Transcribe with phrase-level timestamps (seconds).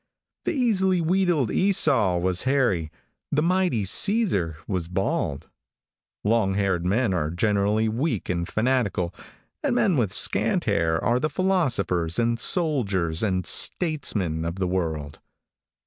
[0.45, 2.89] The easily wheedled Esau was hairy.
[3.31, 5.47] The mighty Caesar was bald.
[6.23, 9.13] Long haired men are generally weak and fanatical,
[9.61, 15.19] and men with scant hair are the philosophers, and soldiers, and statesmen, of the world.